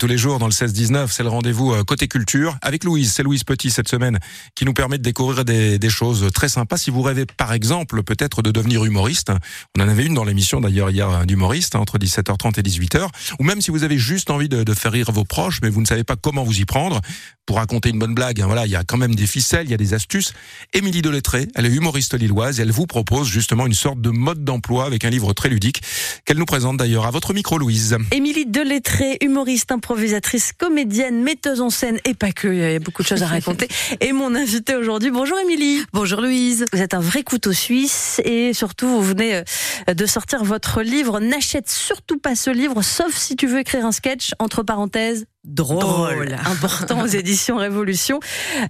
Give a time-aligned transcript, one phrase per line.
[0.00, 3.12] Tous les jours dans le 16-19, c'est le rendez-vous euh, côté culture avec Louise.
[3.12, 4.20] C'est Louise Petit cette semaine
[4.54, 6.78] qui nous permet de découvrir des, des choses très sympas.
[6.78, 9.32] Si vous rêvez par exemple peut-être de devenir humoriste,
[9.76, 13.06] on en avait une dans l'émission d'ailleurs hier euh, d'humoriste entre 17h30 et 18h,
[13.38, 15.82] ou même si vous avez juste envie de, de, faire rire vos proches mais vous
[15.82, 17.02] ne savez pas comment vous y prendre
[17.44, 18.40] pour raconter une bonne blague.
[18.40, 20.32] Hein, voilà, il y a quand même des ficelles, il y a des astuces.
[20.72, 24.42] Émilie Delettré, elle est humoriste lilloise et elle vous propose justement une sorte de mode
[24.42, 25.82] d'emploi avec un livre très ludique
[26.24, 27.98] qu'elle nous présente d'ailleurs à votre micro Louise.
[28.10, 33.02] Émilie Delettré, humoriste improvisatrice, comédienne, metteuse en scène et pas que, il y a beaucoup
[33.02, 33.66] de choses à raconter.
[34.00, 35.82] et mon invité aujourd'hui, bonjour Émilie.
[35.92, 36.66] Bonjour Louise.
[36.72, 39.42] Vous êtes un vrai couteau suisse et surtout vous venez
[39.88, 41.18] euh, de sortir votre livre.
[41.18, 45.80] N'achète surtout pas ce livre, sauf si tu veux écrire un sketch, entre parenthèses, Drôle.
[45.80, 46.36] Drôle.
[46.46, 48.20] important aux éditions Révolution.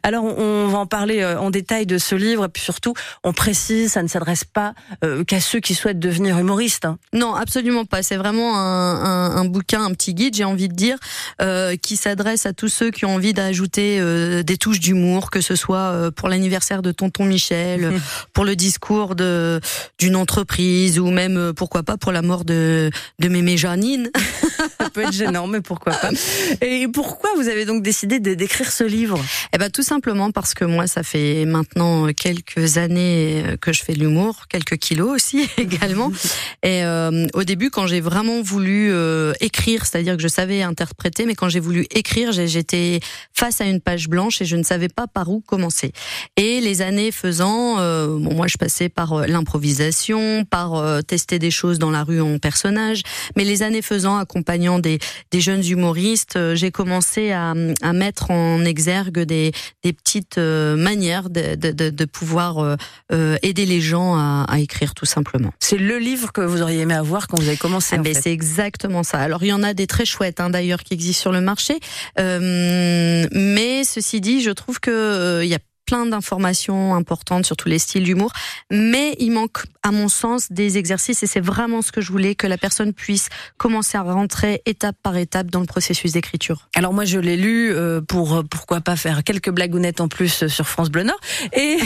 [0.02, 3.34] Alors on va en parler euh, en détail de ce livre et puis surtout on
[3.34, 4.72] précise ça ne s'adresse pas
[5.04, 6.86] euh, qu'à ceux qui souhaitent devenir humoristes.
[6.86, 6.96] Hein.
[7.12, 8.02] Non absolument pas.
[8.02, 10.96] C'est vraiment un, un, un, bouquin, un petit guide j'ai envie de dire
[11.42, 15.42] euh, qui s'adresse à tous ceux qui ont envie d'ajouter euh, des touches d'humour, que
[15.42, 17.92] ce soit euh, pour l'anniversaire de tonton Michel,
[18.32, 19.60] pour le discours de
[19.98, 24.10] d'une entreprise ou même pourquoi pas pour la mort de de mémé Janine.
[24.80, 26.10] ça peut être gênant mais pourquoi pas.
[26.62, 29.18] Et pourquoi vous avez donc décidé d'écrire ce livre?
[29.52, 33.94] Eh ben tout simplement parce que moi ça fait maintenant quelques années que je fais
[33.94, 36.12] de l'humour, quelques kilos aussi également.
[36.62, 41.26] Et euh, au début quand j'ai vraiment voulu euh, écrire, c'est-à-dire que je savais interpréter,
[41.26, 43.00] mais quand j'ai voulu écrire, j'étais
[43.34, 45.92] face à une page blanche et je ne savais pas par où commencer.
[46.36, 51.40] Et les années faisant, euh, bon moi je passais par euh, l'improvisation, par euh, tester
[51.40, 53.02] des choses dans la rue en personnage,
[53.36, 54.98] mais les années faisant, accompagnant des,
[55.32, 61.30] des jeunes humoristes j'ai commencé à, à, mettre en exergue des, des petites euh, manières
[61.30, 62.76] de, de, de pouvoir euh,
[63.12, 65.52] euh, aider les gens à, à, écrire tout simplement.
[65.60, 67.96] C'est le livre que vous auriez aimé avoir quand vous avez commencé.
[67.98, 69.18] Ah, c'est exactement ça.
[69.18, 71.78] Alors il y en a des très chouettes hein, d'ailleurs qui existent sur le marché,
[72.18, 77.68] euh, mais ceci dit, je trouve que il y a plein d'informations importantes sur tous
[77.68, 78.32] les styles d'humour,
[78.70, 82.34] mais il manque, à mon sens, des exercices et c'est vraiment ce que je voulais
[82.34, 86.68] que la personne puisse commencer à rentrer étape par étape dans le processus d'écriture.
[86.74, 90.68] Alors moi, je l'ai lu euh, pour pourquoi pas faire quelques blagounettes en plus sur
[90.68, 91.20] France Bleu Nord
[91.52, 91.78] et,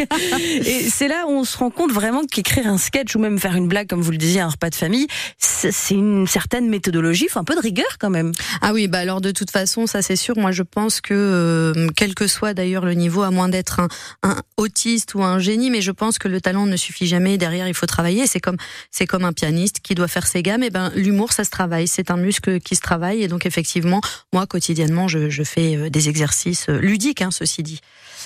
[0.64, 3.56] et c'est là où on se rend compte vraiment qu'écrire un sketch ou même faire
[3.56, 5.06] une blague, comme vous le disiez, un repas de famille,
[5.38, 8.32] c'est une certaine méthodologie, faut un peu de rigueur quand même.
[8.62, 10.36] Ah oui, bah alors de toute façon, ça c'est sûr.
[10.36, 13.88] Moi, je pense que euh, quel que soit d'ailleurs le niveau, à moins d'être un,
[14.22, 17.38] un, autiste ou un génie, mais je pense que le talent ne suffit jamais.
[17.40, 18.28] Derrière, il faut travailler.
[18.28, 18.56] C'est comme
[18.92, 20.62] c'est comme un pianiste qui doit faire ses gammes.
[20.62, 21.88] Et ben l'humour, ça se travaille.
[21.88, 23.22] C'est un muscle qui se travaille.
[23.22, 24.00] Et donc effectivement,
[24.32, 27.80] moi quotidiennement, je, fais des exercices ludiques, hein, ceci dit.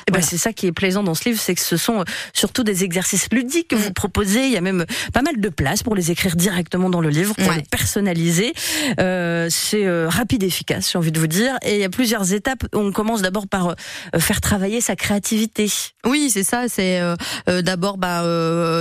[0.09, 2.65] Et ben c'est ça qui est plaisant dans ce livre, c'est que ce sont surtout
[2.65, 4.47] des exercices ludiques que vous proposez.
[4.47, 7.35] Il y a même pas mal de place pour les écrire directement dans le livre,
[7.35, 7.57] pour ouais.
[7.57, 8.53] les personnaliser.
[9.01, 11.57] Euh, c'est euh, rapide et efficace, j'ai envie de vous dire.
[11.63, 12.65] Et il y a plusieurs étapes.
[12.73, 15.71] On commence d'abord par euh, faire travailler sa créativité.
[16.07, 16.65] Oui, c'est ça.
[16.69, 18.23] C'est euh, d'abord bah,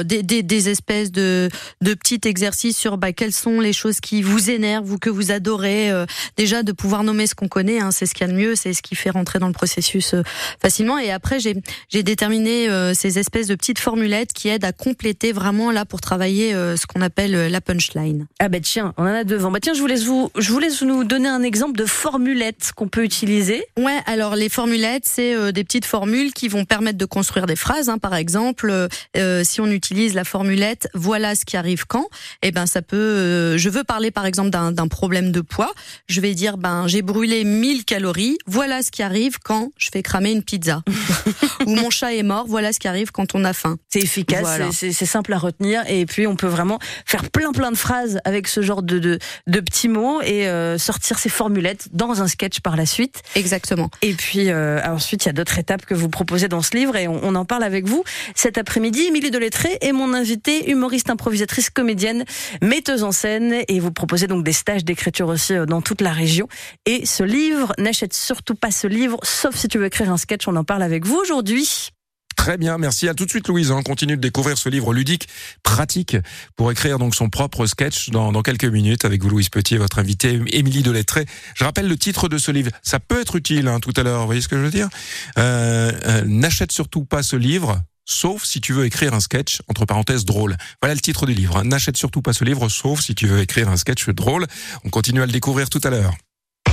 [0.03, 1.50] des, des, des, espèces de,
[1.81, 5.31] de petits exercices sur bah, quelles sont les choses qui vous énervent ou que vous
[5.31, 5.91] adorez.
[6.38, 8.56] déjà de pouvoir nommer ce qu'on connaît, hein, c'est ce qu'il y a de mieux,
[8.56, 10.16] c'est ce qui fait rentrer dans le processus
[10.62, 10.97] facilement.
[11.03, 15.71] Et après, j'ai déterminé euh, ces espèces de petites formulettes qui aident à compléter vraiment
[15.71, 18.27] là pour travailler euh, ce qu'on appelle euh, la punchline.
[18.39, 19.51] Ah bah tiens, on en a devant.
[19.51, 22.71] Bah tiens, je vous laisse vous, je vous laisse nous donner un exemple de formulette
[22.75, 23.63] qu'on peut utiliser.
[23.77, 27.55] Ouais, alors les formulettes, c'est euh, des petites formules qui vont permettre de construire des
[27.55, 27.89] phrases.
[27.89, 27.97] Hein.
[27.97, 28.87] Par exemple,
[29.17, 32.07] euh, si on utilise la formulette "voilà ce qui arrive quand",
[32.41, 33.57] eh ben ça peut.
[33.57, 35.73] je veux parler par exemple d'un problème de poids.
[36.07, 38.37] Je vais dire ben j'ai brûlé 1000 calories.
[38.47, 40.83] Voilà ce qui arrive quand je fais cramer une pizza.
[41.65, 43.77] ou mon chat est mort, voilà ce qui arrive quand on a faim.
[43.89, 44.69] C'est efficace, voilà.
[44.71, 48.47] c'est simple à retenir et puis on peut vraiment faire plein plein de phrases avec
[48.47, 52.59] ce genre de, de, de petits mots et euh, sortir ces formulettes dans un sketch
[52.59, 53.21] par la suite.
[53.35, 53.89] Exactement.
[54.01, 56.95] Et puis euh, ensuite il y a d'autres étapes que vous proposez dans ce livre
[56.95, 58.03] et on, on en parle avec vous
[58.35, 59.03] cet après-midi.
[59.03, 62.25] Émilie Delettré est mon invitée, humoriste, improvisatrice, comédienne,
[62.61, 66.11] metteuse en scène et vous proposez donc des stages d'écriture aussi euh, dans toute la
[66.11, 66.47] région.
[66.85, 70.47] Et ce livre, n'achète surtout pas ce livre, sauf si tu veux écrire un sketch,
[70.47, 71.89] on en parle avec vous aujourd'hui.
[72.35, 73.07] Très bien, merci.
[73.07, 73.71] À tout de suite, Louise.
[73.71, 75.27] On continue de découvrir ce livre ludique,
[75.63, 76.18] pratique,
[76.57, 80.41] pour écrire donc son propre sketch dans, quelques minutes avec vous, Louise Petit, votre invité,
[80.47, 81.25] Émilie Delettré.
[81.56, 82.71] Je rappelle le titre de ce livre.
[82.81, 84.21] Ça peut être utile hein, tout à l'heure.
[84.21, 84.89] Vous voyez ce que je veux dire?
[85.38, 87.80] Euh, euh, N'achète surtout pas ce livre.
[88.06, 90.57] Sauf si tu veux écrire un sketch, entre parenthèses, drôle.
[90.81, 91.63] Voilà le titre du livre.
[91.63, 94.47] N'achète surtout pas ce livre, sauf si tu veux écrire un sketch drôle.
[94.83, 96.13] On continue à le découvrir tout à l'heure.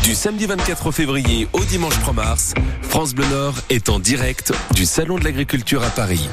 [0.03, 4.87] Du samedi 24 février au dimanche 3 mars, France Bleu Nord est en direct du
[4.87, 6.29] Salon de l'Agriculture à Paris.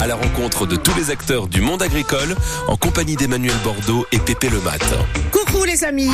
[0.00, 2.34] À la rencontre de tous les acteurs du monde agricole
[2.68, 4.82] en compagnie d'Emmanuel Bordeaux et Pépé Le Mat.
[5.30, 6.10] Coucou les amis,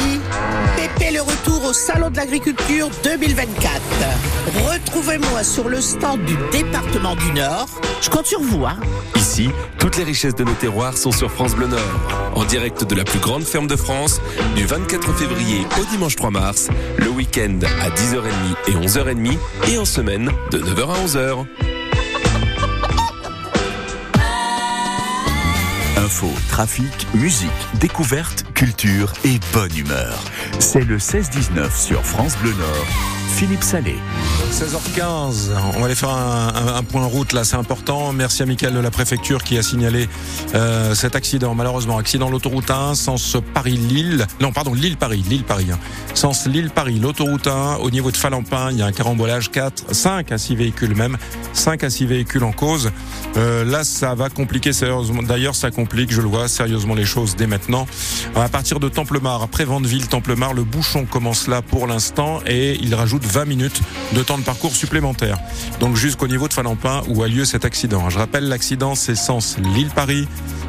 [0.76, 3.80] Pépé le retour au Salon de l'Agriculture 2024.
[4.70, 7.68] Retrouvez-moi sur le stand du département du Nord.
[8.00, 8.78] Je compte sur vous, hein.
[9.16, 12.32] Ici, toutes les richesses de nos terroirs sont sur France Bleu Nord.
[12.34, 14.20] En direct de la plus grande ferme de France,
[14.56, 19.38] du 24 février au dimanche 3 mars, le week-end à 10h30 et 11h30
[19.72, 21.77] et en semaine de 9h à 11h.
[25.98, 27.50] Info, trafic, musique,
[27.80, 30.22] découverte, culture et bonne humeur.
[30.60, 33.17] C'est le 16-19 sur France Bleu Nord.
[33.38, 33.94] Philippe Salé.
[34.50, 38.12] 16h15, on va aller faire un, point route là, c'est important.
[38.12, 40.08] Merci à Michael de la préfecture qui a signalé
[40.56, 41.54] euh, cet accident.
[41.54, 44.26] Malheureusement, accident l'autoroute 1, sens Paris-Lille.
[44.40, 45.68] Non, pardon, Lille-Paris, Lille-Paris.
[45.72, 45.78] Hein.
[46.14, 50.32] Sens Lille-Paris, l'autoroute 1, au niveau de Falampin, il y a un carambolage 4, 5
[50.32, 51.16] à 6 véhicules même,
[51.52, 52.90] 5 à 6 véhicules en cause.
[53.36, 55.22] Euh, là, ça va compliquer sérieusement.
[55.22, 57.86] D'ailleurs, ça complique, je le vois, sérieusement les choses dès maintenant.
[58.34, 62.94] À partir de Templemar, après Vandeville, Templemar, le bouchon commence là pour l'instant et il
[62.96, 63.80] rajoute 20 minutes
[64.14, 65.38] de temps de parcours supplémentaire.
[65.80, 68.10] Donc jusqu'au niveau de Falampin où a lieu cet accident.
[68.10, 70.26] Je rappelle, l'accident c'est sens Lille-Paris.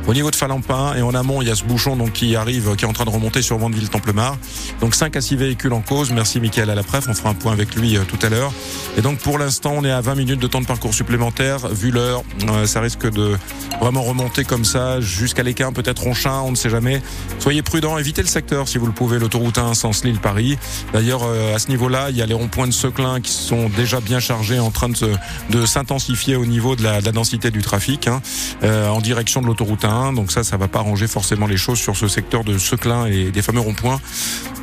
[0.07, 2.75] Au niveau de Falampin et en amont, il y a ce bouchon donc qui arrive,
[2.75, 4.37] qui est en train de remonter sur Vandeville-Templemar.
[4.81, 6.11] Donc 5 à 6 véhicules en cause.
[6.11, 7.05] Merci Mickaël à la preuve.
[7.09, 8.51] On fera un point avec lui euh, tout à l'heure.
[8.97, 11.67] Et donc pour l'instant, on est à 20 minutes de temps de parcours supplémentaire.
[11.67, 13.37] Vu l'heure, euh, ça risque de
[13.79, 17.01] vraiment remonter comme ça jusqu'à l'équin, peut-être Ronchin, on ne sait jamais.
[17.39, 20.57] Soyez prudents, évitez le secteur si vous le pouvez, l'autoroute 1 sens Lille-Paris.
[20.93, 23.99] D'ailleurs, euh, à ce niveau-là, il y a les ronds-points de Seclin qui sont déjà
[23.99, 28.07] bien chargés, en train de, s'intensifier au niveau de la, de la, densité du trafic,
[28.07, 28.21] hein,
[28.63, 30.13] euh, en direction de l'autoroute 1.
[30.13, 33.29] Donc ça, ça va pas arranger forcément les choses sur ce secteur de Seclin et
[33.29, 34.01] des fameux ronds-points.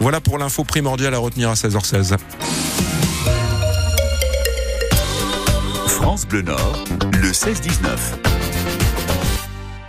[0.01, 2.17] Voilà pour l'info primordiale à retenir à 16h16.
[5.87, 8.46] France Bleu Nord, le 16-19.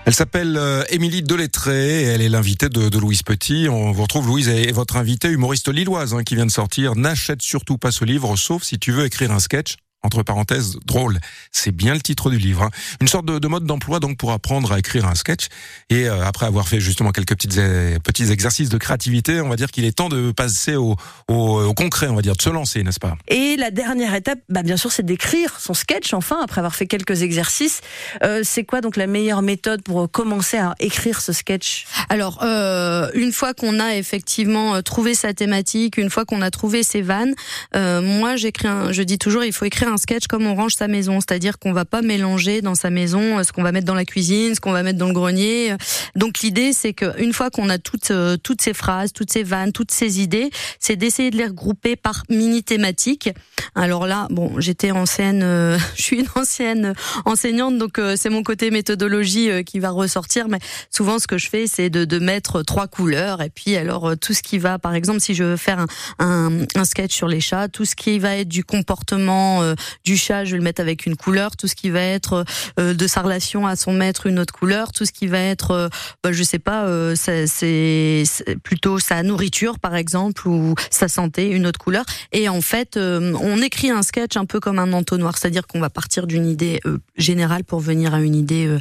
[0.07, 3.67] Elle s'appelle euh, Émilie Delettré et elle est l'invitée de, de, Louise Petit.
[3.69, 6.95] On vous retrouve, Louise, et votre invitée humoriste lilloise hein, qui vient de sortir.
[6.95, 11.19] N'achète surtout pas ce livre, sauf si tu veux écrire un sketch entre parenthèses, drôle.
[11.51, 12.63] C'est bien le titre du livre.
[12.63, 12.69] Hein.
[13.01, 15.47] Une sorte de, de mode d'emploi donc pour apprendre à écrire un sketch.
[15.89, 19.55] Et euh, après avoir fait justement quelques petites, euh, petits exercices de créativité, on va
[19.55, 20.95] dire qu'il est temps de passer au,
[21.27, 23.17] au, au, concret, on va dire, de se lancer, n'est-ce pas?
[23.27, 26.13] Et la dernière étape, bah, bien sûr, c'est d'écrire son sketch.
[26.13, 27.81] Enfin, après avoir fait quelques exercices,
[28.23, 31.85] euh, c'est quoi donc la meilleure méthode pour commencer à écrire ce sketch?
[32.09, 36.83] Alors, euh, une fois qu'on a effectivement trouvé sa thématique, une fois qu'on a trouvé
[36.83, 37.33] ses vannes,
[37.73, 40.87] moi j'écris, un, je dis toujours, il faut écrire un sketch comme on range sa
[40.87, 44.05] maison, c'est-à-dire qu'on va pas mélanger dans sa maison ce qu'on va mettre dans la
[44.05, 45.75] cuisine, ce qu'on va mettre dans le grenier.
[46.15, 48.11] Donc l'idée c'est qu'une fois qu'on a toutes
[48.43, 50.49] toutes ces phrases, toutes ces vannes, toutes ces idées,
[50.79, 53.29] c'est d'essayer de les regrouper par mini thématiques.
[53.75, 56.93] Alors là, bon, j'étais ancienne, euh, je suis une ancienne
[57.25, 60.47] enseignante, donc euh, c'est mon côté méthodologie euh, qui va ressortir.
[60.47, 60.59] Mais
[60.89, 64.33] souvent, ce que je fais, c'est de, de mettre trois couleurs et puis alors tout
[64.33, 65.85] ce qui va, par exemple, si je veux faire
[66.19, 69.61] un, un sketch sur les chats, tout ce qui va être du comportement
[70.03, 71.55] du chat, je vais le mettre avec une couleur.
[71.55, 72.45] Tout ce qui va être
[72.79, 74.91] euh, de sa relation à son maître, une autre couleur.
[74.91, 75.89] Tout ce qui va être, euh,
[76.23, 78.23] bah, je sais pas, euh, c'est
[78.63, 82.05] plutôt sa nourriture, par exemple, ou sa santé, une autre couleur.
[82.31, 85.89] Et en fait, on écrit un sketch un peu comme un entonnoir, c'est-à-dire qu'on va
[85.89, 86.79] partir d'une idée
[87.17, 88.77] générale pour venir à une idée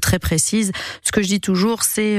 [0.00, 0.72] très précise.
[1.02, 2.18] Ce que je dis toujours, c'est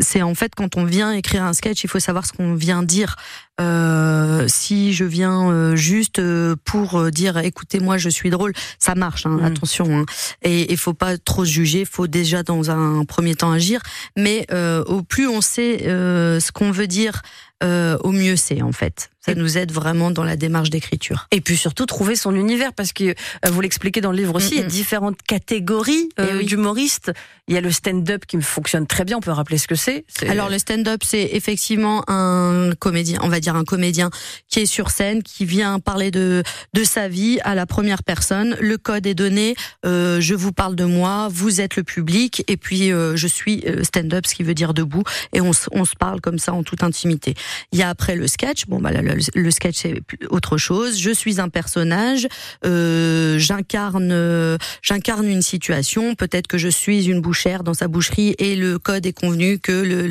[0.00, 2.82] c'est en fait quand on vient écrire un sketch, il faut savoir ce qu'on vient
[2.82, 3.16] dire.
[3.60, 8.94] Euh, si je viens euh, juste euh, pour dire écoutez moi je suis drôle, ça
[8.94, 9.44] marche, hein, mmh.
[9.44, 9.98] attention.
[9.98, 10.04] Hein.
[10.42, 13.80] Et il faut pas trop se juger, faut déjà dans un premier temps agir.
[14.16, 14.46] Mais
[14.86, 17.22] au plus on sait ce qu'on veut dire,
[17.62, 19.10] au mieux c'est en fait.
[19.20, 21.26] Ça nous aide vraiment dans la démarche d'écriture.
[21.32, 23.14] Et puis surtout trouver son univers parce que
[23.46, 24.60] vous l'expliquez dans le livre aussi, mm -hmm.
[24.60, 26.46] il y a différentes catégories euh, oui.
[26.46, 27.12] d'humoristes.
[27.48, 29.16] Il y a le stand-up qui me fonctionne très bien.
[29.16, 30.04] On peut rappeler ce que c'est.
[30.28, 34.10] Alors le stand-up, c'est effectivement un comédien, on va dire un comédien
[34.50, 36.42] qui est sur scène, qui vient parler de
[36.74, 38.56] de sa vie à la première personne.
[38.60, 39.54] Le code est donné.
[39.86, 43.64] Euh, je vous parle de moi, vous êtes le public, et puis euh, je suis
[43.66, 46.62] euh, stand-up, ce qui veut dire debout, et on, on se parle comme ça en
[46.62, 47.34] toute intimité.
[47.72, 48.66] Il y a après le sketch.
[48.66, 49.00] Bon bah là,
[49.34, 50.00] le, sketch c'est
[50.30, 50.98] autre chose.
[50.98, 52.26] Je suis un personnage,
[52.64, 56.14] euh, j'incarne, euh, j'incarne une situation.
[56.14, 59.72] Peut-être que je suis une bouchère dans sa boucherie et le code est convenu que
[59.72, 60.06] le,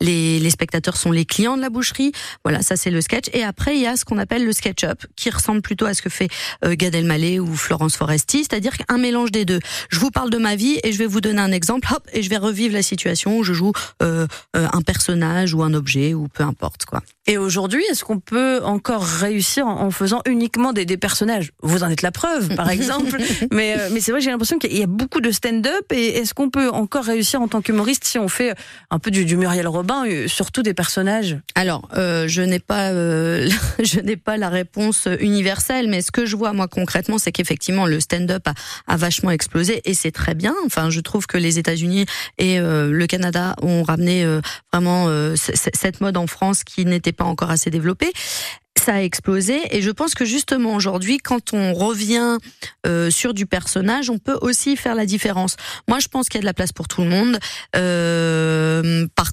[0.00, 2.12] les, spectateurs sont les clients de la boucherie.
[2.44, 3.26] Voilà, ça c'est le sketch.
[3.32, 6.02] Et après il y a ce qu'on appelle le sketch-up, qui ressemble plutôt à ce
[6.02, 6.28] que fait
[6.64, 9.60] euh, Gad Elmaleh ou Florence Foresti, c'est-à-dire un mélange des deux.
[9.90, 12.22] Je vous parle de ma vie et je vais vous donner un exemple, hop, et
[12.22, 16.28] je vais revivre la situation où je joue euh, un personnage ou un objet ou
[16.28, 17.02] peu importe quoi.
[17.26, 21.90] Et aujourd'hui, est-ce qu'on peut encore réussir en faisant uniquement des, des personnages Vous en
[21.90, 23.16] êtes la preuve, par exemple.
[23.50, 25.92] mais euh, mais c'est vrai, j'ai l'impression qu'il y a beaucoup de stand-up.
[25.92, 28.54] Et est-ce qu'on peut encore réussir en tant qu'humoriste si on fait
[28.90, 31.38] un peu du, du Muriel Robin, euh, surtout des personnages?
[31.56, 32.92] Alors, euh, je n'ai pas,
[33.82, 37.86] je n'ai pas la réponse universelle, mais ce que je vois moi concrètement, c'est qu'effectivement
[37.86, 38.54] le stand-up a,
[38.86, 40.54] a, vachement explosé et c'est très bien.
[40.66, 42.06] Enfin, je trouve que les États-Unis
[42.38, 44.24] et le Canada ont ramené
[44.72, 48.12] vraiment cette mode en France qui n'était pas encore assez développée
[48.80, 49.60] ça a explosé.
[49.76, 52.38] Et je pense que justement aujourd'hui quand on revient
[52.86, 55.56] euh, sur du personnage on peut aussi faire la différence.
[55.86, 57.38] Moi je pense qu'il y a de la place pour tout le monde.
[57.76, 58.59] Euh,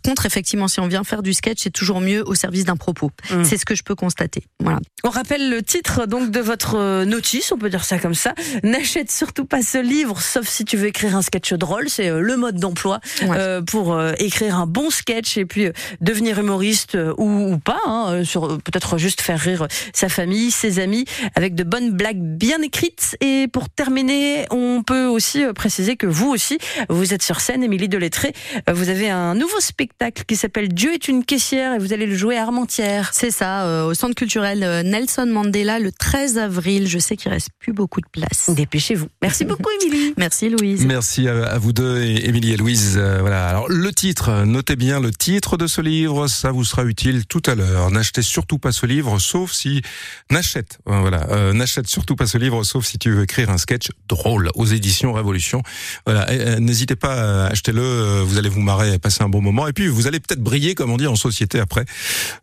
[0.07, 3.11] contre effectivement si on vient faire du sketch c'est toujours mieux au service d'un propos
[3.29, 3.43] mmh.
[3.43, 7.03] c'est ce que je peux constater voilà on rappelle le titre donc de votre euh,
[7.03, 8.33] notice on peut dire ça comme ça
[8.63, 12.21] n'achète surtout pas ce livre sauf si tu veux écrire un sketch drôle c'est euh,
[12.21, 13.61] le mode d'emploi ouais.
[13.67, 15.67] pour écrire un bon sketch et puis
[15.99, 21.05] devenir humoriste ou, ou pas hein, sur peut-être juste faire rire sa famille, ses amis,
[21.35, 23.17] avec de bonnes blagues bien écrites.
[23.21, 26.57] Et pour terminer, on peut aussi euh, préciser que vous aussi,
[26.89, 28.33] vous êtes sur scène, Émilie Delettré.
[28.69, 29.96] Euh, vous avez un nouveau spectacle
[30.27, 33.11] qui s'appelle Dieu est une caissière et vous allez le jouer à Armentières.
[33.13, 36.87] C'est ça, euh, au centre culturel Nelson Mandela le 13 avril.
[36.87, 38.49] Je sais qu'il reste plus beaucoup de place.
[38.49, 39.07] Dépêchez-vous.
[39.21, 40.13] Merci beaucoup, Émilie.
[40.17, 40.85] Merci, Louise.
[40.85, 42.97] Merci à vous deux, Émilie et Louise.
[42.97, 43.47] Voilà.
[43.47, 47.41] Alors, le titre, notez bien le titre de ce livre, ça vous sera utile tout
[47.45, 47.91] à l'heure.
[47.91, 49.81] N'achetez surtout pas ce livre, sauf si
[50.29, 53.89] n'achète, voilà, euh, n'achète surtout pas ce livre, sauf si tu veux écrire un sketch
[54.07, 55.63] drôle aux éditions Révolution.
[56.05, 59.86] Voilà, euh, n'hésitez pas euh, vous allez vous marrer, passer un bon moment, et puis
[59.89, 61.85] vous allez peut-être briller, comme on dit, en société après.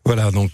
[0.05, 0.51] Voilà, donc